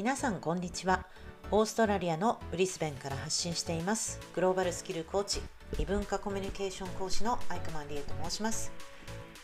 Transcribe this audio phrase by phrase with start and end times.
[0.00, 1.04] 皆さんこんにちは。
[1.50, 4.18] オーストラリアのブリスベンから発信しています。
[4.34, 5.42] グローバルスキルコーチ
[5.78, 8.72] 異文化コミュニケーション講師のアイクマンリエと申します。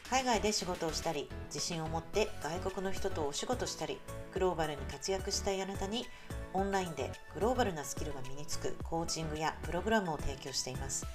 [0.09, 3.99] 海外で仕事をしたり自信を持って外国の人とお仕事したり
[4.33, 6.07] グローバルに活躍したいあなたに
[6.55, 11.07] オンラインでグローバルなスキルが身につくコーチングやプログラムを提供しています。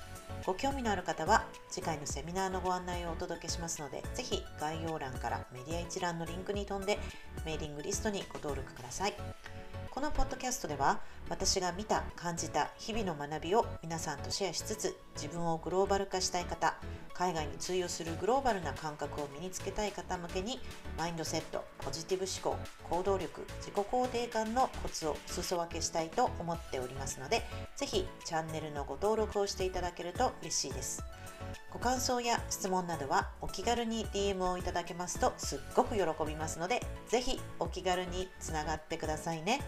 [0.46, 6.98] ご興味のある方は次回のセミナーのご案内をお届けしますのでぜひ概要欄からメディア一覧のリンクに飛んで
[7.46, 9.14] メーリングリストにご登録ください。
[9.92, 16.76] このポッドキャストでは私が見た感じた日々の学びを皆さんとシェアしつつ自分をグローバル化したい方
[17.14, 20.62] 海外に通用するグローバルな感覚を身につけたい方向けに
[20.98, 22.58] マインドセットポジティブ思考
[22.90, 27.42] 行動力自己肯定感のコツを裾分けしたいと思っておりますので
[27.76, 31.04] ぜひチャンネルのご登録をしていただけると嬉しいです
[31.72, 39.62] ご感想や質問などはお気軽に DM をいただけますとすっごく喜びますのでぜひお気軽につながってくださいね。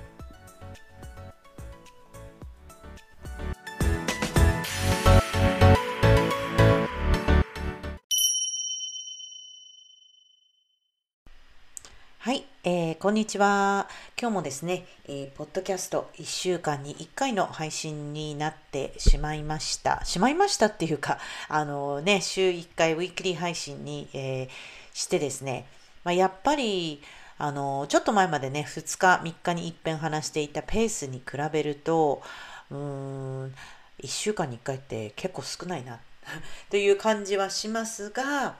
[12.23, 13.89] はい、えー、こんにちは。
[14.19, 20.05] 今日もですね、えー、ポッドキャスト1週間に1回の配信になってしまいました。
[20.05, 21.17] しまいましたっていうか、
[21.49, 24.49] あのね、週1回ウィークリー配信に、えー、
[24.93, 25.65] してですね、
[26.03, 27.01] まあ、やっぱり、
[27.37, 32.21] あの、ちょっと前までね、2日、3日に一遍話していたペースに比べると、
[32.69, 33.55] うーん、
[33.99, 35.99] 1週間に1回って結構少ないな
[36.69, 38.55] という感じはしますが、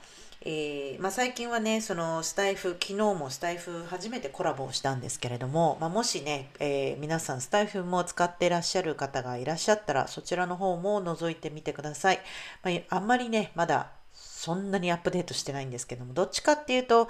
[0.46, 12.20] えー、まあ、最近はね、そのスタイフ、昨日もスタイフ初めてコラボをしたんですけれども、まあ、もしね、えー、皆さんスタイフも使ってらっしゃる方がいらっしゃったら、そちらの方も覗いてみてください。
[12.62, 17.08] まあ、あんまりね、まだそんなにアップデートしてないんですけども、どっちかっていうと、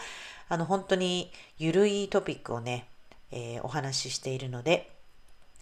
[0.49, 2.87] あの、本当にゆるいトピックをね、
[3.33, 4.94] えー、お話ししているので、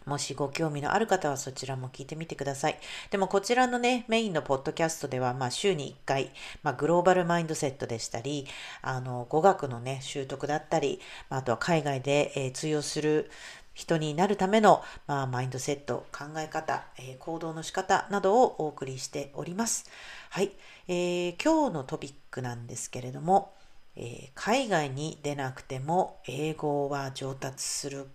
[0.07, 2.79] もしご興味のある方はそちらも聞いてみてください。
[3.11, 6.31] でもこちらのね、メインのポッドキャストでは、まあ週に1回、
[6.63, 8.47] まあグローバルマインドセットでしたり、
[8.83, 13.31] あの、語学のね、習得だったり、あとは海外で、えー、通用する
[13.75, 19.89] 人になるための、まあ、マインドセット、考え方、えー、行動の仕方などをお送りしております。
[20.31, 20.53] はい。
[20.89, 23.55] えー、今日のトピックなんですけれども、
[23.97, 28.09] えー、海外に出なくても英語は上達する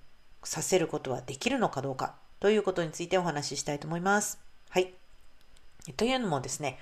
[0.47, 4.39] させることはできるのかどうかということについてお話ししたいと思います。
[4.69, 4.93] はい。
[5.97, 6.79] というのもですね、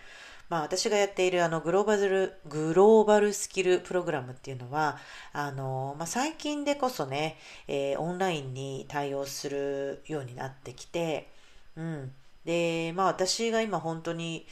[0.50, 5.00] まあ私がやっているあのグローバル、グローバルスキルプログラムっていうのは、
[5.34, 11.32] あの、まあ最近でこそね、えー、オンラインに対応するようになってきて、
[11.76, 12.12] うん。
[12.46, 14.46] で、まあ私が今本当に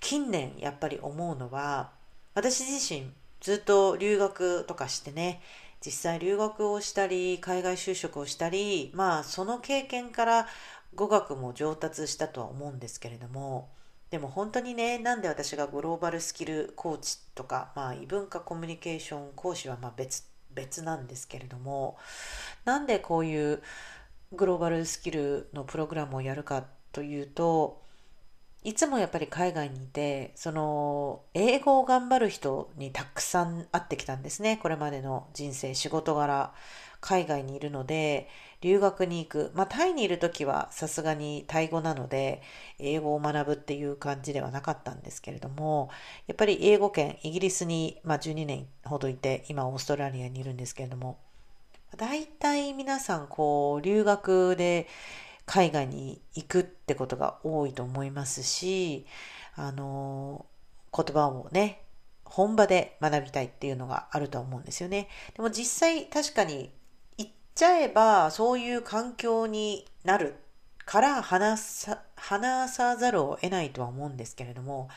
[0.00, 1.90] 近年やっぱり思うのは、
[2.34, 5.40] 私自身ずっと留学とかしてね、
[5.84, 10.46] 実際留学をしたり海外就職をしたりまあその経験から
[10.94, 13.70] 語学も上達したとは思うんですけれども
[14.10, 21.96] でも本当にねなんで私がグローバルスキルコーチとか、まあ、異文化コミュニケーション講師はま別別なんですけれども
[22.64, 23.62] なんでこういう
[24.32, 27.79] グローバルスキルのプログラムをやるかというと
[28.62, 34.58] いつもやっぱり海外にいて、その、英語を頑張る人にたくさん会ってきたんですね。
[34.62, 36.52] これまでの人生、仕事柄、
[37.00, 38.28] 海外にいるので、
[38.60, 39.50] 留学に行く。
[39.54, 42.42] まあ、タイにいる時はさすがにタイ語なので、
[42.78, 45.88] 英語を学ぶっていう感じではなかったんですけれども、
[46.26, 51.18] やっぱり英語圏、イギリスに、まあ、12年ほどいて、今オーストラリアにいるんですけれども、
[51.96, 54.86] 大体皆さん、こう、留学で、
[55.50, 59.04] 海外に行くってことが多いと思いますし、
[59.56, 60.46] あの、
[60.96, 61.82] 言葉をね、
[62.24, 65.08] 本場で学びたいっていうのがあると思うんですよね。
[65.34, 66.70] でも実際確かに
[67.18, 70.36] 行っちゃえばそういう環境になる
[70.86, 74.88] から話さ話さざるを得ないとは思うんですけれども、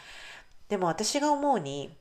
[0.69, 1.97] でも私が思うに、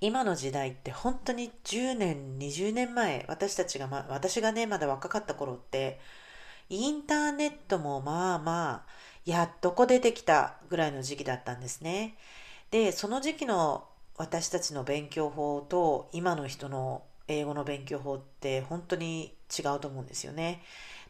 [0.00, 6.00] 今の時代って本当に10年、20年前、私たちが、ま、私がね、まだ若かった頃って、
[6.68, 8.86] インターネットもまあまあ、
[9.24, 12.16] やっとこ出てきたぐらいの時期だったんですね。
[12.70, 20.62] で、その時期の私たちの勉強法と今の人の英語の勉強法って本当に違うと思うんですよね。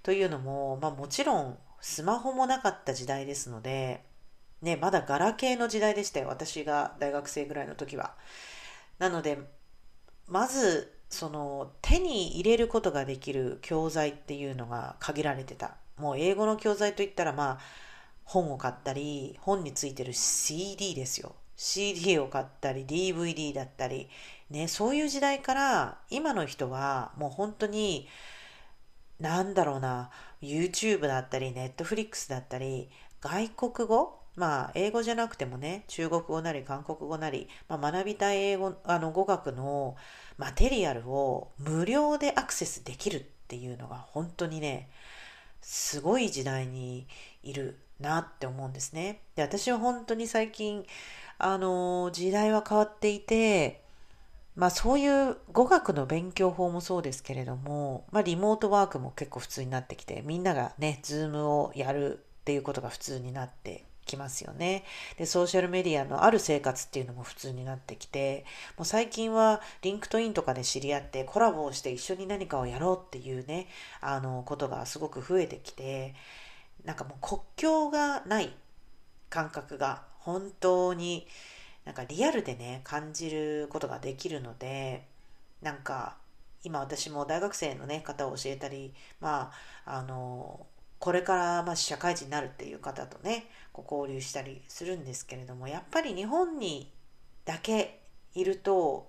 [0.03, 4.05] というのも、まあもちろんスマホもなかった時代ですので、
[4.63, 6.29] ね、まだガラケーの時代でしたよ。
[6.29, 8.15] 私が大学生ぐらいの時は。
[8.99, 9.39] なので、
[10.27, 15.77] まずその手に入れることができる教材っていうのが限られてた。
[15.97, 17.59] もう英語の教材といったらまあ
[18.25, 21.35] 本を買ったり、本についてる CD ですよ。
[21.57, 24.09] CD を買ったり、DVD だったり、
[24.51, 28.09] ね、そういう時代から今の人はもう本当に
[29.21, 30.11] なんだろうな、
[30.43, 32.91] YouTube だったり、Netflix だったり、
[33.21, 39.97] 外国語まあ、英語じゃなくてもね、中国語なり韓国語なり、まあ、学びたい英語、あの語学の
[40.39, 44.89] マテリアルを無料でアクセスできるっていうのが本当にね、
[45.61, 47.07] すごい時代に
[47.43, 49.21] いるなって思うんですね。
[49.37, 50.85] で、私は本当に最近、
[51.39, 53.83] あの、時代は変わっていて、
[54.57, 64.85] まあそういう語学の勉強法もそうですけれども、まあリモートワークも結構普通になってきて、みんながね、ズームをやるっていうことが普通になってきますよね。
[65.19, 68.45] で、ソーシャルメディアのある生活っていうのも普通になってきて、
[68.77, 73.69] もう最近は LinkedIn とかで知り合ってコラボをして一緒に何かをやろうっていうね、
[74.01, 76.15] あの、ことがすごく増えてきて、
[76.85, 78.55] なんかもう国境がない
[79.31, 81.27] 感覚が本当に
[81.85, 85.07] なんかリアルでね感じることができるので
[85.61, 86.17] なんか
[86.63, 89.53] 今私も大学生の、ね、方を教えたりま
[89.85, 90.67] ああの
[91.05, 96.91] これからまあ社会人になるっていう方とねこう交流したりするんですけれどもやっぱり日本に
[97.45, 98.01] だけ
[98.35, 99.07] いると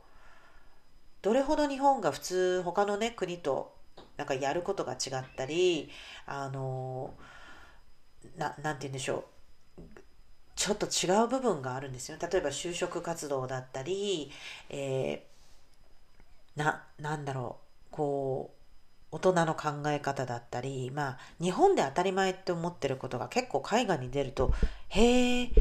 [1.21, 3.73] どれほど日本が普通他のね国と
[4.17, 5.89] なんかやることが違ったり
[6.25, 7.13] あの
[8.37, 9.23] ななんて言うんでしょ
[9.79, 9.81] う
[10.57, 12.17] ちょっと違う部分があるんですよ。
[12.21, 14.31] 例えば就職活動だったり、
[14.69, 17.57] えー、な、なんだろ
[17.91, 18.54] う、こう、
[19.15, 24.51] 大人の考え方だったり、まあ、日本で当たり前って思ってることが結構海外に出ると、
[24.89, 25.51] へえ、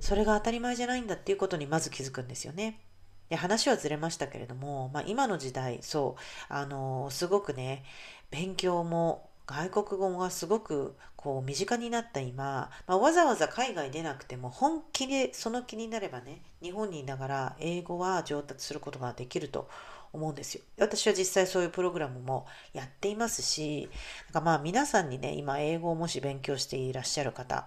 [0.00, 2.80] それが当たり前じゃないんだっていうことにまず気づくんですよね。
[3.28, 7.84] で話はずれましたけれども、まあ、今の時代、そう、あのすごくね、
[8.30, 19.68] 勉強も外国語がすごくこう身近になった今、まあ、わざわざ海外出なくても本気でその気になればね日本にいながら英語は上達することができると
[20.12, 20.62] 思うんですよ。
[20.78, 23.88] 私は実際そういうプログラムもやっていますし
[24.26, 27.66] なんかまあ皆さんにね今英語をもし勉強していらっしゃる方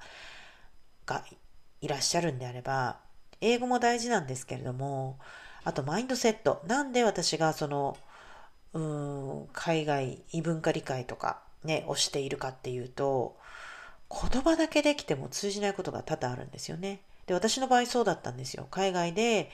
[1.06, 1.24] が
[1.82, 2.98] いらっしゃるんであれば
[3.42, 5.20] 英語も大事なんですけれども
[5.64, 7.98] あとマインドセットなんで私がその
[8.74, 13.36] うん海外異文化理解とかね、をしているかっていうと、
[14.10, 17.02] 言葉だけできても通じないことが多々あるんですよね。
[17.26, 18.68] で、私の場合そうだったんですよ。
[18.72, 19.50] 海外で、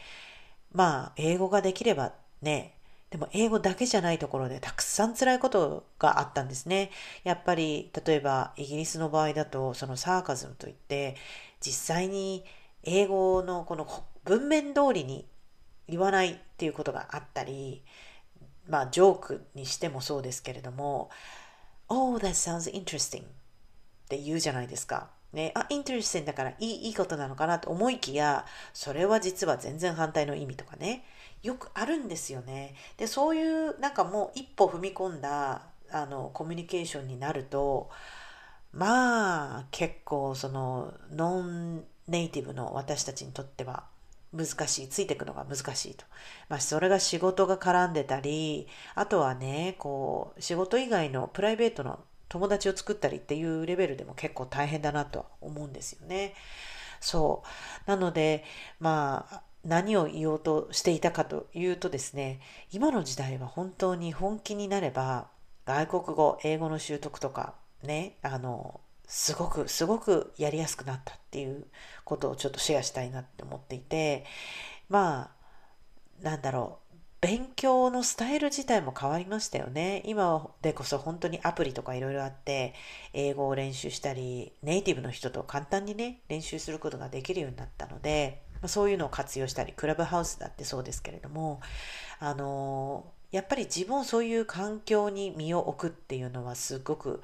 [0.74, 2.74] まあ、英語ができればね、
[3.12, 6.92] でも英語だけじゃないところでたくさん辛いことがあったんですね。
[7.26, 11.18] やっぱり、例えばイギリスの場合だと、そのサーカズムといって、
[11.60, 12.46] 実際に
[12.84, 13.86] 英語のこの
[14.24, 15.28] 文面通りに
[15.90, 17.84] 言わないっていうことがあったり、
[18.70, 21.10] まあ、ジョークにしてもそうですけれども、
[21.90, 23.26] Oh, that sounds interesting っ
[24.08, 25.10] て言うじゃないですか。
[25.34, 31.04] ね、あ、interesting だからいいいいことなのかなと思いきや、それは実は全然反対の意味とかね、
[31.44, 32.76] よくあるんですよね。
[32.98, 37.90] で、そういうなんかもう一歩踏み込んだあのコミュニケーションになると、
[38.74, 43.84] まあ結構そのノンネイティブの私たちにとっては
[44.34, 46.06] 難しい、ついていくのが難しいと。
[46.48, 52.00] まあ、それが仕事が絡んでたり、あとはね、こう、仕事以外のプライベートの
[52.30, 56.34] 友達を作ったりっていうレベルでも結構大変だなとは思うんですよね。
[57.02, 57.44] そ
[57.86, 57.90] う。
[57.90, 58.46] なので、
[58.80, 62.40] まあ、何を言おうとしていたかというとですね、
[62.72, 65.28] 今の時代は本当に本気になれば、
[65.66, 67.54] 外国語、英語の習得とか、
[67.84, 71.66] ね、あの、すごくすごくやりやすくなったっていう
[72.06, 74.24] ことをちょっとシェアしたいなって思っていて
[74.88, 75.32] ま
[76.22, 80.02] あなんだろう勉強のスタイル自体も変わりましたよね。
[80.06, 82.74] 今でこそ本当にアプリとかいろいろあって、
[83.14, 91.62] 英語を練習したり、ネイティブの人と簡単にね、練習することができるようになったので、まそういうのを活用したり、クラブハウスだってそうですけれども、
[92.20, 97.22] あのやっぱり自分をそういう環境に身を置くっていうのはすごく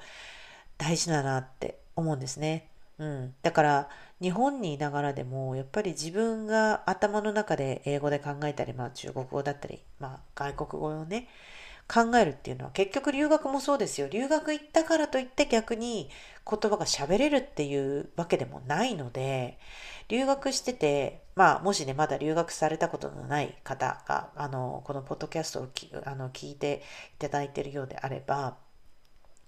[0.78, 2.68] 大事だなって思うんですね。
[2.98, 3.34] うん。
[3.42, 3.88] だから
[4.20, 11.28] 日本にいながらでもやっぱり自分が頭の中で英語で考えたり、まあ中国語だったり、まあ外国語をね、
[11.92, 14.08] 考えるっていうのは結局留学もそうですよ。
[14.08, 16.10] 留学行ったからといって逆に
[16.48, 19.58] 言葉が喋れるっていうわけでもないので、
[20.08, 25.68] 留学してて、まあもしね、まだ留学されたことのない方が、あの、このポッドキャストを
[26.04, 26.82] あの聞いて
[27.16, 28.56] いただいているようであれば、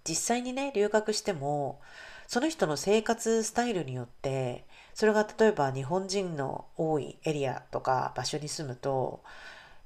[0.04, 1.80] 実際にね留学しても
[2.26, 9.22] その人の生活スタイルによってそれが例えば日本人の多いエリアとか場所に住むと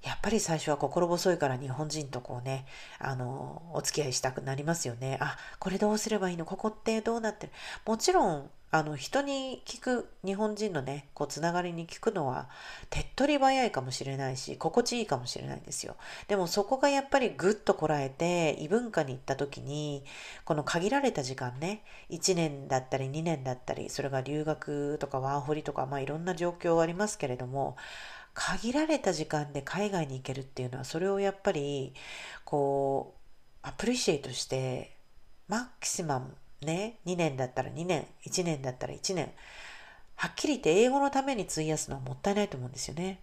[0.04, 2.66] やっぱり最初は心細いから日本人とこうね、
[2.98, 5.18] あの、お付き合いしたくなりますよね。
[5.20, 6.44] あ、これどうすればいいの？
[6.44, 7.52] ここってどうなってる？
[7.86, 12.48] もちろん、あの、人に聞く、日本人のね、こう、つながりに聞くのは、
[12.90, 15.94] 手っ取り早いかもしれないし、心地いいかもしれないんですよ。
[16.26, 20.04] でもそこがやっぱりぐっとこらえて、異文化に行った時に、
[20.44, 27.76] この限られた時間ね、1年だったり2年だったり、それが留学とかワーホリとか、まあいろんな状況がありますけれども、
[28.34, 31.94] 限られた時間で海外に行けるっていうのはそれをやっぱり
[32.44, 34.96] こうアプリシエイトして
[35.48, 39.30] マックスマムね2年だったら2年1年だったら1年
[40.16, 43.20] はっきり言って英語のために費やすのはもったいないと思うんですよね。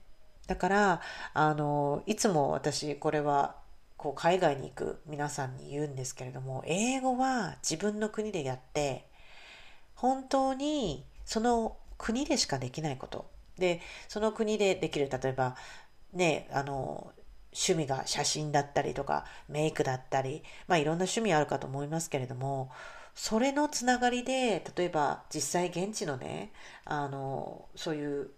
[0.47, 1.01] だから
[1.33, 3.55] あのいつも私これは
[3.95, 9.05] こう海外に行く皆さんに言うんですけれども英語は自分の国でやって
[9.95, 13.30] 本当にその国でしかできないこと。
[13.57, 15.55] でその国でできる例えば
[16.13, 17.11] ねあの
[17.53, 22.71] 趣味が写真だったりとかメイクだったりまあいろんな趣味あるかと思いますけれども
[23.13, 26.51] それのつながりで例えば実際現地のね
[26.85, 28.29] あのそういう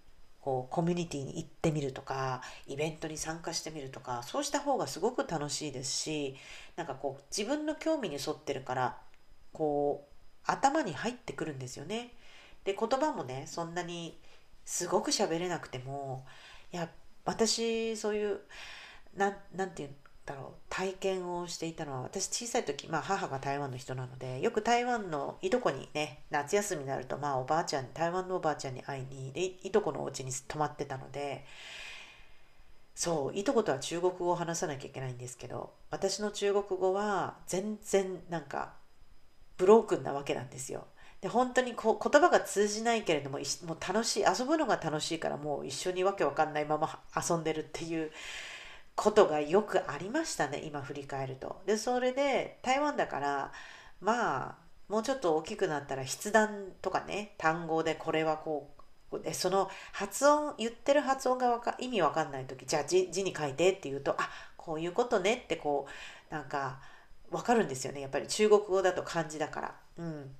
[0.42, 6.36] こうコミュニティに行ってみるとかイベントに参加してみるとかそうした方がすごく楽しいですし
[6.76, 8.98] なんかこう自分の興味に沿ってるから
[9.54, 10.14] こう
[10.46, 12.12] 頭に入ってくるんですよね。
[12.66, 14.18] で言葉もねそんなに
[14.66, 16.26] すごく喋れなくても
[16.72, 16.90] いや
[17.26, 18.40] 私そういう
[19.16, 31.46] なんなんて言うんだろう体験をしていたのは私小さい時、まあ、母が台湾の人なのでよく台湾のいとこにね夏休みになると、まあ、おばあちゃん台湾のおばあちゃんに会いにでいとこのお家に泊まってたので
[32.96, 38.74] そういとことは中国語を話さなきゃいけないんですけど私の中国語は全然なんか
[39.58, 40.86] ブロークンなわけなんですよ。
[41.24, 48.12] で本当にこう言葉が通じないけれどももう楽しい遊ぶのが楽しいからもう一緒にわけわかんないまま遊んでるっていう
[48.94, 51.62] ことがよくありましたね今振り返ると。
[51.66, 53.54] でそれで台湾だから
[54.02, 54.56] まあ
[54.90, 58.70] もうちょっと大きくなったら筆談とかね単語でこれはこ
[59.14, 65.88] うでその発音言ってる発音が意味わかんない時じゃあ字字に書いてって言うとあこういうことねってこ
[66.30, 66.82] うなんか
[67.32, 69.76] わかるんですよねやっぱり中国語だと漢字だから。
[70.00, 70.36] うん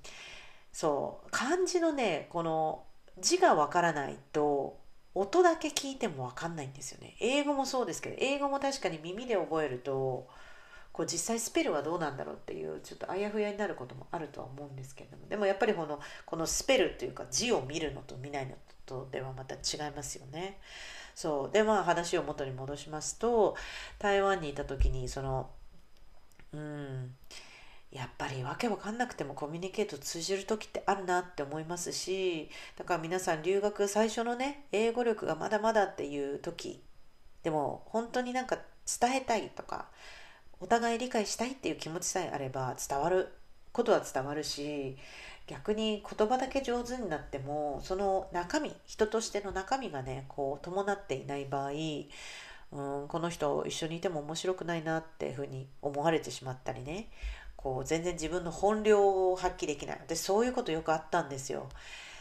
[0.74, 1.28] そう。
[1.30, 2.82] 漢字のねこの
[3.20, 4.76] 字がわからないと
[5.14, 7.16] 音だけ聞いてもわかんないんですよね。
[7.20, 10.26] 英語もそうですけど英語も確かに耳で覚えると
[10.92, 15.28] こう実際スペルはどうなんだろうっていうちょっとあやふやになることもあるとは思うんですけれども。
[15.28, 20.58] でもやっぱりこのこのスペルというか字を見るのと見ないのとではまた違いますよね。
[21.14, 21.50] そう。
[21.52, 23.56] でまあ話を元に戻しますと
[24.00, 25.50] 台湾にいた時にその
[26.52, 27.14] うん
[27.94, 36.82] やっぱりわけわかんなくてもコミュニケート通じる時ってあるなって思いますしだから皆さん留学最初のね英語力がまだまだっていう時
[37.44, 38.58] でも本当になんか
[39.00, 39.86] 伝えたいとか
[40.58, 43.32] お互い理解したいっていう気持ちさえあれば伝わる
[43.72, 44.96] ことは伝わるし
[45.46, 57.08] 逆に言葉だけ上手になってもその中身人としての中身がねこう伴っていない場合うんこの人一緒にいても面白くないなっていうふうに思われてしまったりね。
[57.64, 60.00] こう全然自分の本領を発揮できない。
[60.06, 61.70] 私そういうことよくあったんですよ。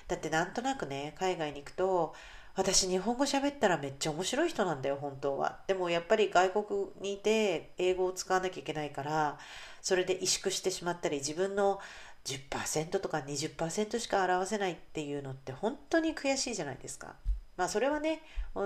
[0.07, 2.15] だってなんとなくね海外に行くと
[2.55, 5.59] 私日本語喋ったらめっちゃ面白い人なんだよ本当は。
[5.67, 6.65] でもやっぱり外国
[7.01, 9.37] にいて英語を使わなきゃいけないから
[9.81, 11.79] それで萎縮してしまったり自分の
[12.23, 17.15] 10%とか20%しか表せないっていうのって本当に悔しいじゃないですか。
[17.55, 18.21] まあそれはね、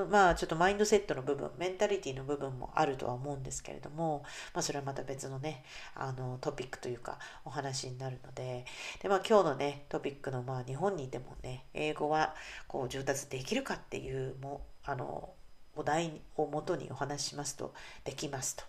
[0.09, 5.63] まあちょっとマインドセットの部分、メンタリティの部分もあるとは思うんですけれども、まあそれはまた別のね、
[5.95, 8.65] あのトピックというかお話になるので、
[9.01, 12.33] でまあ今日のね、トピックのまあ日本にいてもね、英語は
[12.67, 15.33] こう上達できるかっていうも、あの、
[15.75, 18.63] お題をもとにお話ししますと、できますと。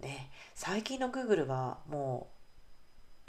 [0.00, 2.34] ね、最近の Google はもう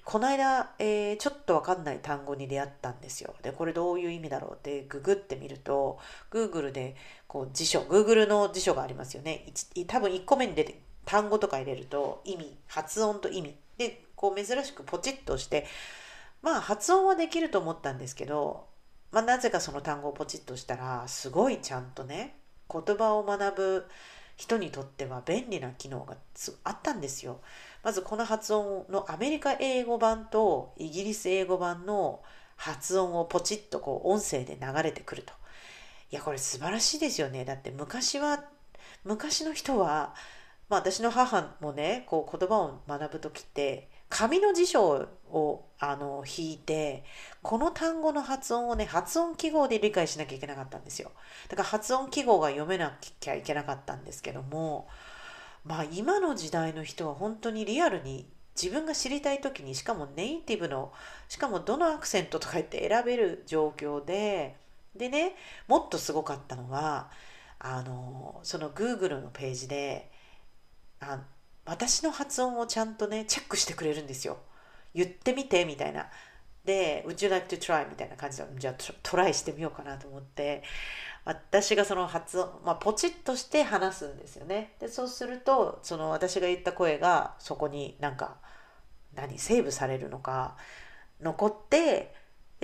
[0.06, 3.34] この間、えー、ちょっとわかんない単語に出会ったんですよ。
[3.42, 5.98] で、これどういう意味だろうってググってみると、
[6.30, 6.96] Google で
[7.28, 9.48] こう辞書、Google の辞書がありますよね。
[9.88, 13.56] 多分1個目に出て、単語とか入れると意味、発音と意味。
[13.80, 15.66] で、こう珍しくポチッとして、
[16.44, 18.68] まあ発音はできると思ったんですけど、
[19.12, 22.36] まあなぜかその単語をポチッとしたら、すごいちゃんとね、
[22.72, 23.86] 言葉を学ぶ
[24.38, 26.16] 人にとっては便利な機能が
[26.64, 27.40] あったんですよ。
[27.86, 32.24] まずこの発音のアメリカ英語版とイギリス英語版の
[32.56, 35.32] 発音をポチッとこう音声で流れてくると。
[36.12, 37.46] いやこれ素晴らしいですよね。
[37.46, 38.44] だって昔は
[39.04, 40.16] 昔の人は、
[40.68, 47.04] まあ、私の母もねこう言葉を学ぶ時って紙の辞書をあの引いて
[47.44, 51.12] この単語の発音をね発音記号で理解しなきゃいけなかったんですよ
[51.50, 54.88] だから発音記号が読めなきゃいけなかったんですけども
[55.66, 58.28] まあ今の時代の人は本当にリアルに
[58.62, 60.94] 自分が知りたい時にしかもネイティブの
[61.28, 64.56] しかもどのアクセントとか言って選べる状況で
[64.96, 65.36] でね
[65.68, 67.10] もっとすごかったのは
[67.60, 70.10] あのその Google のページで
[71.02, 71.20] あ
[71.66, 74.38] 私の発音をちゃんとねチェックしてくれるんですよ。
[74.94, 76.08] 言ってみてみたいな。
[76.66, 77.88] で Would you like to try?
[77.90, 80.64] みたいな感じでじゃあトライしてみようかなと思って
[81.24, 88.36] 私がその発音、まあ、ポチッとして話すんですよねでそうするとその私が言った声がそこになんか
[89.16, 90.56] 何セーブされるのか
[91.22, 92.14] 残って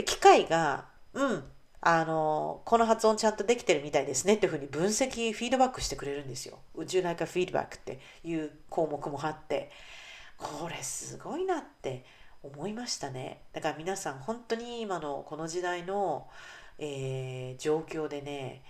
[0.06, 1.44] 機械がうん
[1.84, 6.60] あのこの発音ちゃんとできてるみたいですねっていうふうに分析フィードバックしてくれるんですよ。
[6.78, 7.78] Would you like a feedback?
[7.78, 9.72] っていう項目もあって
[10.38, 12.06] これすごいなって
[12.44, 13.42] 思いましたね。
[13.54, 16.28] だから皆さん本当に今のこの時代の、
[16.80, 18.64] えー、状況でね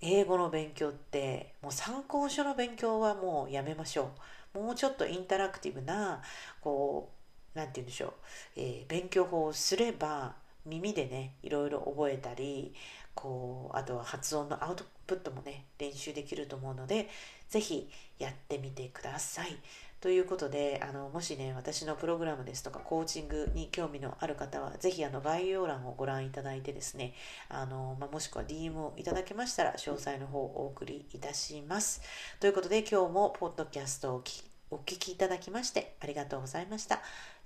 [0.00, 4.10] 英語の勉強ってもう参考書の勉強はもうやめましょ
[4.54, 4.58] う。
[4.58, 6.22] もうちょっとインタラクティブな
[6.60, 7.10] こ
[7.54, 8.12] う何て言うんでしょう、
[8.56, 12.74] えー、勉強法をすれば耳でねいろいろ覚えたり
[13.14, 17.08] こうあとは発音のアウトプットもね練習できると思うので
[17.48, 19.56] 是非やってみてください。
[20.04, 27.14] ということであのもしね私のプログラムですとかコーチングに興味のある方は是非あの概要欄をご覧いただいてですね
[27.48, 32.02] あの、まあ、もしくは DM をいただけましたら詳細の方をお送りいたします。
[32.38, 34.22] ということで今日もポッドキャストを
[34.70, 37.00] お聞きいただきましてありがとうございました。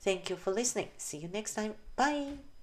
[0.04, 0.88] Thank you for listening.
[0.98, 1.74] See you next time.
[1.96, 2.57] Bye.